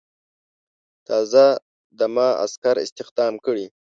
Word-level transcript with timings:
تازه 1.07 1.45
دمه 1.99 2.27
عسکر 2.43 2.75
استخدام 2.85 3.33
کړي. 3.45 3.65